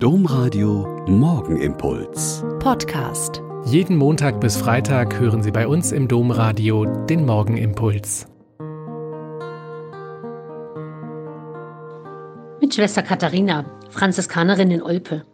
Domradio 0.00 1.04
Morgenimpuls. 1.08 2.44
Podcast. 2.60 3.42
Jeden 3.64 3.96
Montag 3.96 4.40
bis 4.40 4.56
Freitag 4.56 5.18
hören 5.18 5.42
Sie 5.42 5.50
bei 5.50 5.66
uns 5.66 5.90
im 5.90 6.06
Domradio 6.06 6.84
den 6.84 7.26
Morgenimpuls. 7.26 8.28
Mit 12.60 12.76
Schwester 12.76 13.02
Katharina, 13.02 13.64
Franziskanerin 13.90 14.70
in 14.70 14.82
Olpe. 14.82 15.24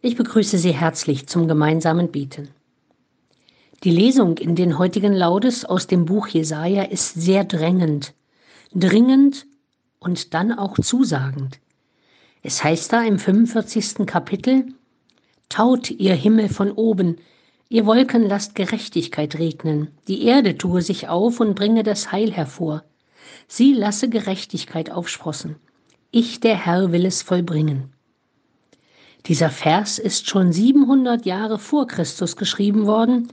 Ich 0.00 0.14
begrüße 0.14 0.58
Sie 0.58 0.72
herzlich 0.72 1.26
zum 1.26 1.48
gemeinsamen 1.48 2.12
Beten. 2.12 2.50
Die 3.82 3.90
Lesung 3.90 4.38
in 4.38 4.54
den 4.54 4.78
heutigen 4.78 5.12
Laudes 5.12 5.64
aus 5.64 5.88
dem 5.88 6.04
Buch 6.04 6.28
Jesaja 6.28 6.84
ist 6.84 7.14
sehr 7.14 7.42
drängend, 7.42 8.14
dringend 8.72 9.44
und 9.98 10.34
dann 10.34 10.52
auch 10.52 10.78
zusagend. 10.78 11.58
Es 12.46 12.62
heißt 12.62 12.92
da 12.92 13.02
im 13.02 13.18
45. 13.18 14.04
Kapitel, 14.04 14.66
Taut, 15.48 15.90
ihr 15.90 16.12
Himmel 16.12 16.50
von 16.50 16.72
oben, 16.72 17.16
ihr 17.70 17.86
Wolken 17.86 18.22
lasst 18.22 18.54
Gerechtigkeit 18.54 19.38
regnen, 19.38 19.88
die 20.08 20.24
Erde 20.26 20.58
tue 20.58 20.82
sich 20.82 21.08
auf 21.08 21.40
und 21.40 21.54
bringe 21.54 21.84
das 21.84 22.12
Heil 22.12 22.30
hervor. 22.32 22.84
Sie 23.48 23.72
lasse 23.72 24.10
Gerechtigkeit 24.10 24.90
aufsprossen. 24.90 25.56
Ich, 26.10 26.38
der 26.38 26.66
Herr, 26.66 26.92
will 26.92 27.06
es 27.06 27.22
vollbringen. 27.22 27.94
Dieser 29.24 29.48
Vers 29.48 29.98
ist 29.98 30.28
schon 30.28 30.52
700 30.52 31.24
Jahre 31.24 31.58
vor 31.58 31.86
Christus 31.86 32.36
geschrieben 32.36 32.84
worden 32.84 33.28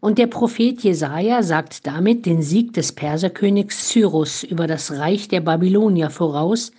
und 0.00 0.16
der 0.16 0.26
Prophet 0.26 0.82
Jesaja 0.82 1.42
sagt 1.42 1.86
damit 1.86 2.24
den 2.24 2.40
Sieg 2.40 2.72
des 2.72 2.92
Perserkönigs 2.92 3.90
Cyrus 3.90 4.42
über 4.42 4.66
das 4.66 4.90
Reich 4.92 5.28
der 5.28 5.42
Babylonier 5.42 6.08
voraus, 6.08 6.72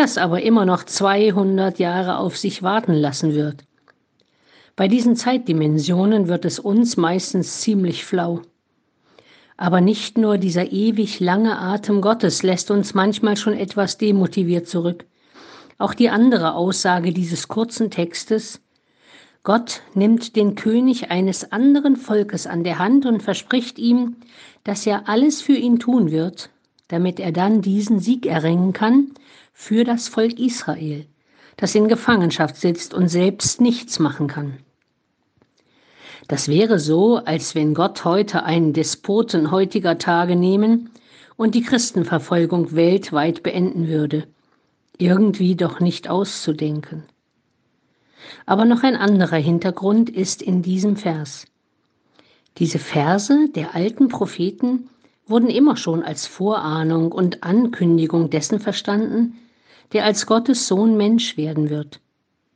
das 0.00 0.16
aber 0.16 0.40
immer 0.40 0.64
noch 0.64 0.84
200 0.84 1.78
Jahre 1.78 2.16
auf 2.16 2.38
sich 2.38 2.62
warten 2.62 2.94
lassen 2.94 3.34
wird. 3.34 3.64
Bei 4.74 4.88
diesen 4.88 5.14
Zeitdimensionen 5.14 6.26
wird 6.26 6.46
es 6.46 6.58
uns 6.58 6.96
meistens 6.96 7.60
ziemlich 7.60 8.06
flau. 8.06 8.40
Aber 9.58 9.82
nicht 9.82 10.16
nur 10.16 10.38
dieser 10.38 10.72
ewig 10.72 11.20
lange 11.20 11.58
Atem 11.58 12.00
Gottes 12.00 12.42
lässt 12.42 12.70
uns 12.70 12.94
manchmal 12.94 13.36
schon 13.36 13.52
etwas 13.52 13.98
demotiviert 13.98 14.66
zurück. 14.66 15.04
Auch 15.76 15.92
die 15.92 16.08
andere 16.08 16.54
Aussage 16.54 17.12
dieses 17.12 17.48
kurzen 17.48 17.90
Textes, 17.90 18.62
Gott 19.42 19.82
nimmt 19.92 20.34
den 20.34 20.54
König 20.54 21.10
eines 21.10 21.52
anderen 21.52 21.96
Volkes 21.96 22.46
an 22.46 22.64
der 22.64 22.78
Hand 22.78 23.04
und 23.04 23.22
verspricht 23.22 23.78
ihm, 23.78 24.16
dass 24.64 24.86
er 24.86 25.10
alles 25.10 25.42
für 25.42 25.56
ihn 25.56 25.78
tun 25.78 26.10
wird, 26.10 26.48
damit 26.90 27.20
er 27.20 27.30
dann 27.30 27.62
diesen 27.62 28.00
Sieg 28.00 28.26
erringen 28.26 28.72
kann 28.72 29.12
für 29.52 29.84
das 29.84 30.08
Volk 30.08 30.38
Israel, 30.40 31.06
das 31.56 31.74
in 31.74 31.86
Gefangenschaft 31.86 32.56
sitzt 32.56 32.94
und 32.94 33.08
selbst 33.08 33.60
nichts 33.60 34.00
machen 34.00 34.26
kann. 34.26 34.58
Das 36.26 36.48
wäre 36.48 36.78
so, 36.78 37.16
als 37.16 37.54
wenn 37.54 37.74
Gott 37.74 38.04
heute 38.04 38.44
einen 38.44 38.72
Despoten 38.72 39.52
heutiger 39.52 39.98
Tage 39.98 40.34
nehmen 40.34 40.90
und 41.36 41.54
die 41.54 41.62
Christenverfolgung 41.62 42.74
weltweit 42.74 43.42
beenden 43.44 43.86
würde. 43.86 44.26
Irgendwie 44.98 45.54
doch 45.54 45.80
nicht 45.80 46.08
auszudenken. 46.08 47.04
Aber 48.46 48.64
noch 48.64 48.82
ein 48.82 48.96
anderer 48.96 49.38
Hintergrund 49.38 50.10
ist 50.10 50.42
in 50.42 50.62
diesem 50.62 50.96
Vers. 50.96 51.46
Diese 52.58 52.78
Verse 52.78 53.48
der 53.54 53.74
alten 53.76 54.08
Propheten 54.08 54.90
wurden 55.30 55.48
immer 55.48 55.76
schon 55.76 56.02
als 56.02 56.26
Vorahnung 56.26 57.12
und 57.12 57.44
Ankündigung 57.44 58.30
dessen 58.30 58.58
verstanden, 58.58 59.38
der 59.92 60.04
als 60.04 60.26
Gottes 60.26 60.66
Sohn 60.68 60.96
Mensch 60.96 61.36
werden 61.36 61.70
wird, 61.70 62.00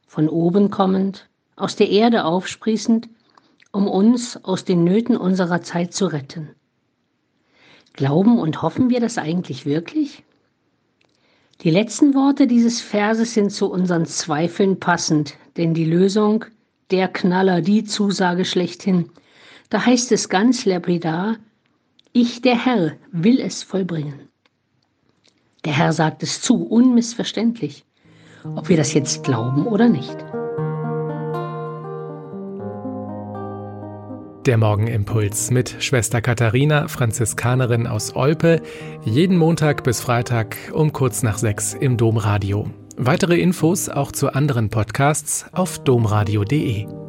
von 0.07 0.29
oben 0.29 0.71
kommend, 0.71 1.29
aus 1.57 1.77
der 1.77 1.89
Erde 1.89 2.25
aufsprießend, 2.25 3.09
um 3.73 3.89
uns 3.89 4.43
aus 4.45 4.65
den 4.65 4.85
Nöten 4.85 5.17
unserer 5.17 5.63
Zeit 5.63 5.95
zu 5.95 6.07
retten. 6.07 6.51
Glauben 7.93 8.39
und 8.39 8.63
hoffen 8.63 8.91
wir 8.91 9.01
das 9.01 9.19
eigentlich 9.19 9.67
wirklich? 9.67 10.25
Die 11.63 11.71
letzten 11.71 12.15
Worte 12.15 12.47
dieses 12.47 12.81
Verses 12.81 13.35
sind 13.35 13.51
zu 13.51 13.71
unseren 13.71 14.07
Zweifeln 14.07 14.81
passend, 14.81 15.35
denn 15.57 15.75
die 15.75 15.85
Lösung, 15.85 16.45
der 16.91 17.09
Knaller, 17.09 17.61
die 17.61 17.85
Zusage 17.85 18.45
schlechthin, 18.45 19.11
da 19.71 19.87
heißt 19.87 20.13
es 20.13 20.29
ganz 20.29 20.65
lapidar, 20.65 21.37
ich, 22.15 22.41
der 22.41 22.65
Herr, 22.65 22.93
will 23.13 23.41
es 23.41 23.63
vollbringen. 23.63 24.29
Der 25.65 25.77
Herr 25.77 25.93
sagt 25.93 26.23
es 26.23 26.41
zu, 26.41 26.65
unmissverständlich, 26.65 27.85
ob 28.45 28.69
wir 28.69 28.77
das 28.77 28.95
jetzt 28.95 29.25
glauben 29.25 29.67
oder 29.67 29.89
nicht. 29.89 30.17
Der 34.47 34.59
Morgenimpuls 34.59 35.51
mit 35.51 35.77
Schwester 35.83 36.21
Katharina, 36.21 36.87
Franziskanerin 36.87 37.87
aus 37.87 38.15
Olpe, 38.15 38.63
jeden 39.05 39.37
Montag 39.37 39.83
bis 39.85 40.01
Freitag 40.01 40.57
um 40.73 40.93
kurz 40.93 41.23
nach 41.23 41.39
sechs 41.39 41.75
im 41.75 41.97
Domradio. 41.97 42.71
Weitere 42.97 43.41
Infos 43.41 43.89
auch 43.89 44.13
zu 44.13 44.35
anderen 44.35 44.69
Podcasts 44.69 45.47
auf 45.53 45.83
domradio.de. 45.83 47.04